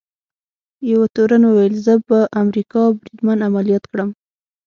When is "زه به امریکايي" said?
1.85-2.89